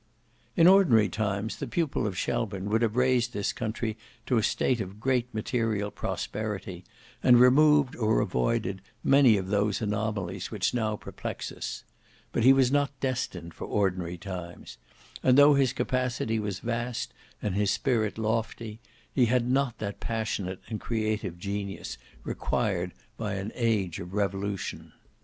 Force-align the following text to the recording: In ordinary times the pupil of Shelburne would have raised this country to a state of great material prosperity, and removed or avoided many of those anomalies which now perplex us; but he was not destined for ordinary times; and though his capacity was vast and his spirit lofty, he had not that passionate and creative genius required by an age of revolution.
In 0.57 0.65
ordinary 0.65 1.09
times 1.09 1.57
the 1.57 1.67
pupil 1.67 2.07
of 2.07 2.17
Shelburne 2.17 2.71
would 2.71 2.81
have 2.81 2.95
raised 2.95 3.33
this 3.33 3.53
country 3.53 3.97
to 4.25 4.37
a 4.39 4.41
state 4.41 4.81
of 4.81 4.99
great 4.99 5.31
material 5.31 5.91
prosperity, 5.91 6.83
and 7.21 7.39
removed 7.39 7.95
or 7.95 8.19
avoided 8.19 8.81
many 9.03 9.37
of 9.37 9.49
those 9.49 9.79
anomalies 9.79 10.49
which 10.49 10.73
now 10.73 10.95
perplex 10.95 11.51
us; 11.51 11.83
but 12.31 12.43
he 12.43 12.51
was 12.51 12.71
not 12.71 12.99
destined 12.99 13.53
for 13.53 13.65
ordinary 13.67 14.17
times; 14.17 14.79
and 15.21 15.37
though 15.37 15.53
his 15.53 15.71
capacity 15.71 16.39
was 16.39 16.61
vast 16.61 17.13
and 17.39 17.53
his 17.53 17.69
spirit 17.69 18.17
lofty, 18.17 18.79
he 19.13 19.27
had 19.27 19.47
not 19.47 19.77
that 19.77 19.99
passionate 19.99 20.61
and 20.67 20.79
creative 20.81 21.37
genius 21.37 21.99
required 22.23 22.91
by 23.17 23.35
an 23.35 23.51
age 23.53 23.99
of 23.99 24.15
revolution. 24.15 24.93